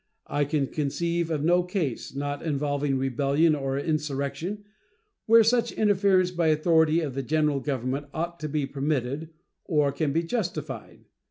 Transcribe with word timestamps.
I 0.25 0.45
can 0.45 0.65
conceive 0.65 1.29
of 1.29 1.43
no 1.43 1.61
case, 1.61 2.15
not 2.15 2.41
involving 2.41 2.97
rebellion 2.97 3.53
or 3.53 3.77
insurrection, 3.77 4.63
where 5.27 5.43
such 5.43 5.71
interference 5.73 6.31
by 6.31 6.47
authority 6.47 7.01
of 7.01 7.13
the 7.13 7.21
General 7.21 7.59
Government 7.59 8.07
ought 8.11 8.39
to 8.39 8.49
be 8.49 8.65
permitted 8.65 9.29
or 9.65 9.91
can 9.91 10.11
be 10.11 10.23
justified. 10.23 11.05